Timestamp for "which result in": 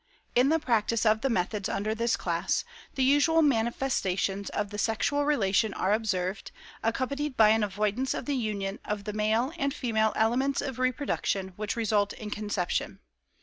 11.49-12.31